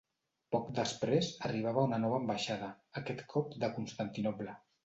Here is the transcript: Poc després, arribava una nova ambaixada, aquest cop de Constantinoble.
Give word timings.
Poc 0.53 0.71
després, 0.79 1.29
arribava 1.49 1.83
una 1.89 2.01
nova 2.05 2.19
ambaixada, 2.21 2.73
aquest 3.03 3.25
cop 3.35 3.55
de 3.65 3.71
Constantinoble. 3.79 4.61